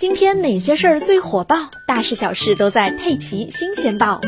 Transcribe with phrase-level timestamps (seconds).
[0.00, 1.70] 今天哪些事儿最火爆？
[1.86, 4.18] 大事小事都在《佩奇新鲜报》。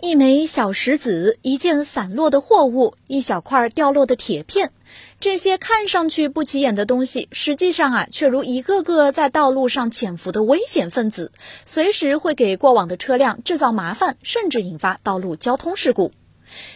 [0.00, 4.72] 一枚小石子，一件散落的货物，一小块掉落的铁片，
[5.20, 11.30] 这些看上去不起眼的东西，实际上啊，却如一个个在道路上潜伏的危险分子，
[11.64, 16.10] 随时会给过往的车辆制造麻烦，甚至引发道路交通事故。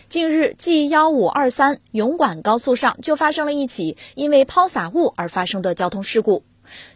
[0.09, 6.45] 近日，G 幺五二三永管高速上就发生了一起因为抛洒物而发生的交通事故。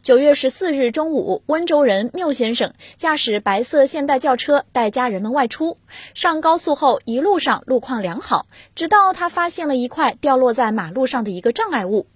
[0.03, 5.77] 九月十四日中午，温州人缪先生驾驶白色现代轿车带家人们外出，
[6.15, 12.07] 上高速后一路上路况良好，直到他发现了一块掉落在马路上的一个障碍物。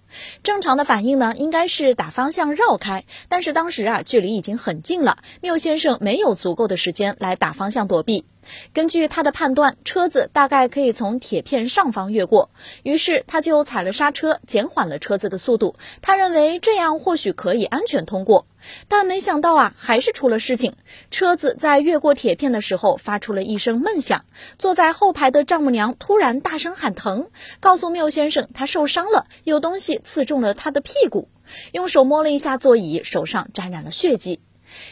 [0.43, 8.25] 正常的反应呢，应该是打方向绕开，但是当时啊，距离已经很近了，缪先生没有足够的时间来打方向躲避。
[8.73, 12.49] 根据他的判断，车子大概可以从铁片上方越过，
[12.81, 15.75] 于是他就踩了刹车，减缓了车子的速度。
[16.01, 18.47] 他认为这样或许可以安全通过。
[18.87, 20.75] 但没想到啊，还是出了事情。
[21.11, 24.25] 车子在越过铁片的时候，发出了一声闷响。
[24.57, 27.29] 坐在后排的丈母娘突然大声喊疼，
[27.59, 31.29] 告诉缪先生他受伤了，有东西刺中了他的屁股。
[31.71, 34.39] 用手摸了一下座椅，手上沾染了血迹。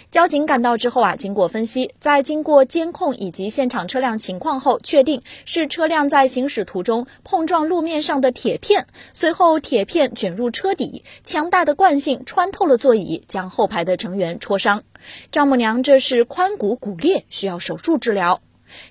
[0.10, 14.84] 交警赶到之后啊，经过分析，在经过监控以及现场车辆情况后，确定是车辆在行驶途中碰撞路面上的铁片，随后铁片卷入车底，强大的惯性穿透了座椅，将后排的成员戳伤。
[15.32, 18.42] 丈母娘这是髋骨骨裂，需要手术治疗。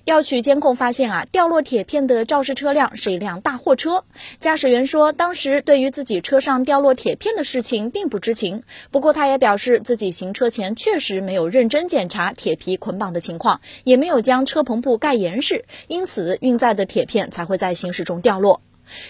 [0.05, 4.03] 调取监控发现啊，掉落铁片的肇事车辆是一辆大货车。
[4.39, 8.63] 驾驶员说，当时对于自己车上掉落铁片的事情并不知情。
[8.91, 18.61] 不过，他也表示自己行车前确实没有认真检查铁皮捆绑的情况，也没有将车棚布盖严实，因此运载的铁片才会在行驶中掉落。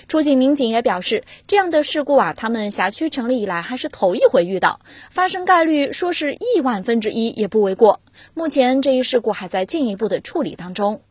[0.08, 4.80] 出警民警也表示，这样的事故啊，他们辖区成立以来还是头一回遇到，
[5.12, 8.00] 发生概率说是亿万分之一也不为过。
[8.34, 11.02] 目前这一事故还在进一步的处理当中。